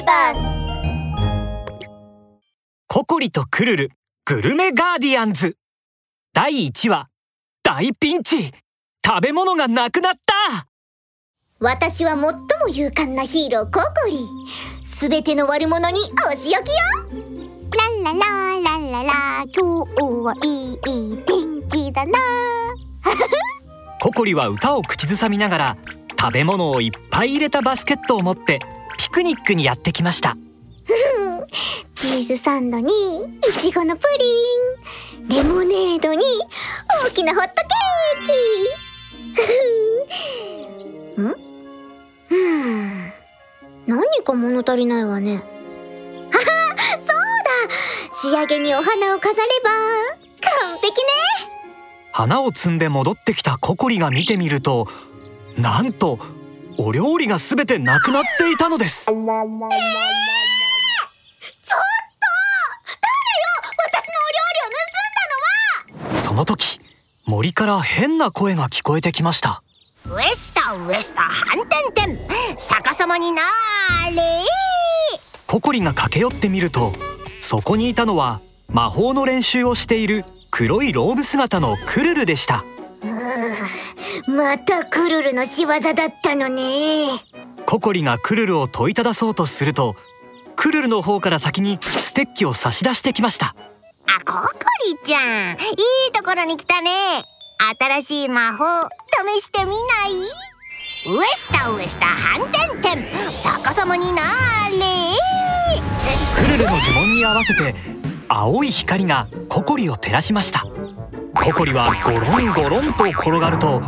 [0.00, 0.64] リバース
[2.88, 3.90] ココリとクルル
[4.24, 5.56] グルメガーディアンズ。
[6.32, 7.08] 第1話
[7.62, 8.50] 大ピンチ。
[9.04, 10.68] 食べ物がなくなった。
[11.58, 12.32] 私は最も
[12.68, 14.26] 勇敢なヒーローココリ。
[14.82, 16.00] すべての悪者に
[16.32, 16.76] お仕置きよ。
[18.02, 19.12] ララララララ
[19.54, 20.78] 今日はいい
[21.26, 22.18] 天気だな。
[24.00, 25.76] ココリは歌を口ずさみながら
[26.18, 28.60] 食べ物をいっぱい入れたバスケットを持って
[29.10, 30.36] ピクニックにやってきました。
[31.96, 34.06] チーズサンドにいちごのプ
[35.26, 35.28] リン。
[35.28, 36.22] レモネードに
[37.06, 41.22] 大きなホットケーキ。
[41.22, 41.26] ん。
[41.26, 43.12] うん。
[43.88, 45.34] 何か物足りないわね。
[45.34, 45.42] はは
[46.98, 48.36] そうだ。
[48.38, 49.70] 仕上げにお花を飾れば。
[50.40, 51.08] 完璧ね。
[52.12, 54.86] 花を摘んで戻ってきたココリが見てみると
[55.58, 56.18] なんと
[56.82, 59.04] お料理がすべてなくなっていたのです。
[59.04, 59.36] ちょっと誰よ？
[63.76, 66.20] 私のお料理を盗んだのは？
[66.22, 66.80] その時
[67.26, 69.62] 森から変な声が聞こえてきました。
[70.06, 72.16] 上下上下反転転。
[72.56, 74.22] 逆さまになーれ
[75.46, 76.94] ココリが駆け寄ってみると
[77.42, 82.64] そこにいたのは魔法の練習をしている黒いローブ姿のクルルでした
[84.26, 87.08] またクルルの仕業だったのね。
[87.66, 89.96] ココリがクルルを問いただそうとすると
[90.56, 93.54] クルルの方から先にステッキを差し出してきました。
[94.06, 94.48] あココ
[94.86, 95.52] リちゃん。
[95.52, 96.90] いいところに来たね。
[98.02, 98.64] 新しい魔法
[99.36, 99.78] 試してみない？
[101.06, 103.02] 上下上下反転転。
[103.36, 104.84] 逆さまになーれ。
[106.36, 107.74] クルルの呪文に合わせて
[108.28, 110.66] 青い光がココリを照らしました。
[111.42, 113.80] ココリはゴロンゴロンと転がると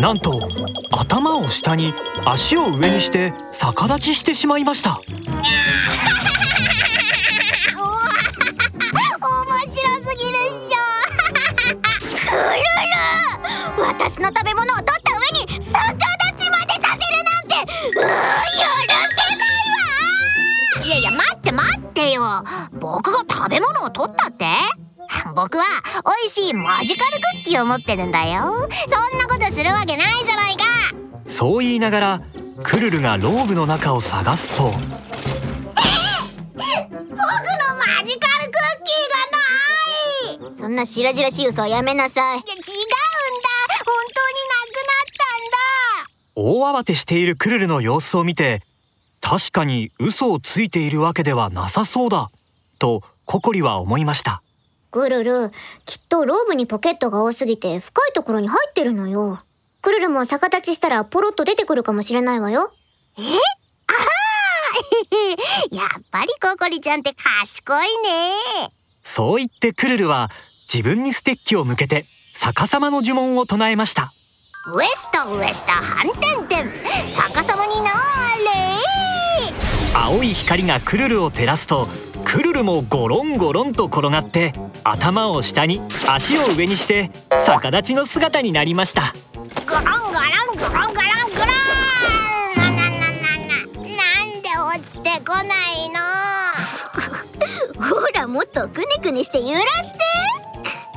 [0.00, 0.40] なんと
[0.90, 1.92] 頭を下に
[2.24, 4.98] 足を上にして逆立ちしてしまいました。
[4.98, 5.02] 面
[9.70, 10.80] 白すぎるっしょ。
[12.16, 12.40] クル
[13.76, 17.56] ル私の食べ物を取った上に逆立ちまでさせるなんて。
[17.60, 19.60] うー許せない
[20.80, 20.86] わ。
[20.86, 22.22] いやいや待って待ってよ。
[22.80, 24.46] 僕が食べ物を取ったって？
[25.34, 25.64] 僕は
[26.04, 28.68] 美味しいマジカルクッキーを持ってるんだよ。
[28.88, 30.64] そんなことするわけないじゃないか。
[31.26, 32.20] そう言いながら
[32.62, 34.64] クルルがローブの中を探すと。
[34.64, 34.86] 僕のマ
[38.04, 38.52] ジカルクッ
[38.84, 40.58] キーがない。
[40.58, 42.38] そんな白々しい嘘はやめなさい。
[42.38, 42.48] いや違うんだ。
[43.78, 43.92] 本当
[44.28, 45.56] になくなったんだ。
[46.34, 48.62] 大慌てしているクルルの様子を見て
[49.20, 52.30] 確かに嘘をついているわけではなさそうだ
[52.78, 54.42] とココリは思いました
[54.90, 55.50] クルル
[55.84, 59.40] きっとローブにポケットが多すぎて深いところに入ってるのよ。
[59.82, 62.72] クルルも逆立ちしたらポロッと出てくるかもしれないわよ。
[65.70, 68.32] やっぱりココリちゃんって賢いね。
[69.02, 70.30] そう言ってクルルは
[70.72, 74.10] 自分にステッキを向けて逆さまの呪文を唱えました。
[74.66, 76.68] 上下上下反転転。
[77.16, 77.92] 逆さまになー
[78.44, 78.50] れ
[79.94, 81.88] 青い光がクルルを照らすと
[82.24, 84.52] クルルもゴロンゴロンと転がって
[84.84, 87.10] 頭を下に足を上にして
[87.46, 89.14] 逆立ちの姿になりました。
[89.66, 91.52] ゴロンゴロンゴロンゴロンゴロ
[92.54, 93.84] ンななななななん
[94.42, 96.00] で落ちてこないの
[97.88, 99.98] ほらもっとくねくねして揺らして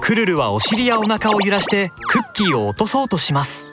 [0.01, 3.69] クルルはお尻やお腹を揺らしてクッキーを落とそうとします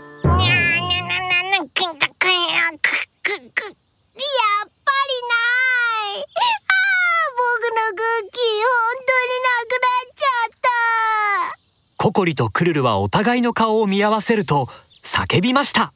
[12.20, 14.66] ココリとクルルはお互いの顔を見合わせると
[15.02, 15.90] 叫びました。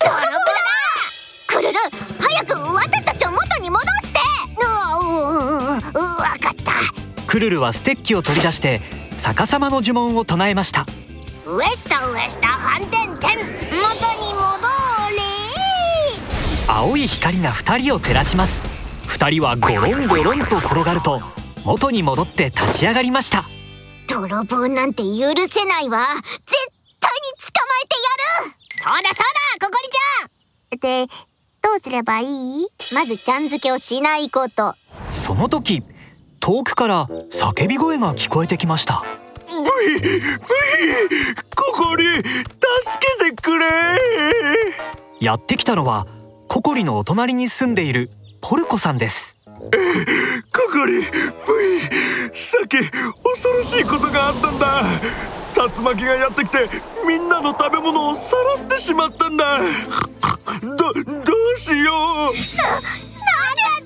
[0.00, 0.32] 泥棒だ。
[1.46, 1.78] クルル
[2.18, 4.18] 早く私たちを元に戻して。
[4.58, 6.72] ううううわかった。
[7.28, 8.80] クルルはステッキを取り出して
[9.16, 10.84] 逆さまの呪文を唱えました。
[11.46, 13.36] 上下上下反転転。
[13.36, 13.78] 元に戻
[16.66, 16.72] れ。
[16.74, 19.06] 青い光が2人を照らします。
[19.16, 21.20] 2人はゴロンゴロンと転がると
[21.64, 23.44] 元に戻って立ち上がりました
[24.08, 25.10] 泥棒なんて許
[25.48, 26.06] せないわ。
[26.06, 26.24] 絶
[26.98, 28.08] 対に捕まえてや
[28.42, 28.54] る。
[28.70, 29.18] そうだそう
[29.60, 31.06] だココリちゃん。
[31.06, 31.12] って
[31.62, 32.24] どうすればい
[32.62, 32.66] い？
[32.94, 34.74] まずちゃん付けをしないこと。
[35.10, 35.82] その時
[36.40, 39.04] 遠くから叫び声が聞こえてきました。
[39.46, 40.20] ブイブイ
[41.54, 42.24] ここに助
[43.18, 43.66] けてくれ。
[45.20, 46.06] やってきたのは
[46.48, 49.37] ココリのお隣に住んでいるポルコさんです
[49.70, 51.02] ここに
[51.46, 51.80] ブイ
[52.34, 54.82] さっき恐ろしいことがあったんだ。
[55.54, 56.68] 竜巻がやってきて
[57.06, 59.58] みんなの食べ物をさらってしまったんだ。
[60.62, 60.92] どど
[61.54, 61.76] うしよう。
[61.76, 62.32] なんだ
[63.80, 63.82] っ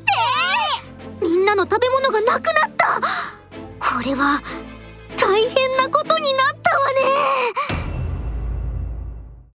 [1.20, 1.24] て。
[1.24, 3.00] みんなの食べ物がなくなった。
[3.78, 4.40] これは
[5.16, 7.71] 大変なことになったわね。